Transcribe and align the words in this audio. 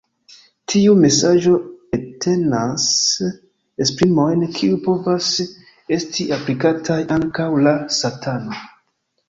Tiu 0.71 0.93
mesaĝo 1.01 1.51
entenas 1.97 2.87
esprimojn 3.87 4.47
kiuj 4.57 4.81
povas 4.89 5.29
esti 5.99 6.29
aplikataj 6.41 7.01
ankaŭ 7.21 7.49
al 7.63 7.73
Satano. 8.01 8.63